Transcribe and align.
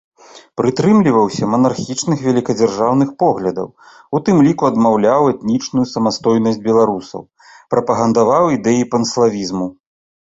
Прытрымліваўся 0.59 1.47
манархічных 1.55 2.21
вялікадзяржаўных 2.27 3.09
поглядаў, 3.23 3.67
у 4.19 4.21
тым 4.29 4.37
ліку 4.47 4.63
адмаўляў 4.71 5.29
этнічную 5.33 5.85
самастойнасць 5.93 6.57
беларусаў, 6.69 7.21
прапагандаваў 7.75 8.43
ідэі 8.57 8.89
панславізму. 8.95 9.67